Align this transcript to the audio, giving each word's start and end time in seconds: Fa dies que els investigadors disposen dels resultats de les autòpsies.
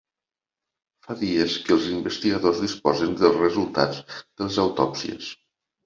Fa 1.07 1.17
dies 1.19 1.59
que 1.67 1.75
els 1.77 1.91
investigadors 1.97 2.65
disposen 2.65 3.15
dels 3.23 3.39
resultats 3.45 4.05
de 4.21 4.49
les 4.51 4.63
autòpsies. 4.69 5.35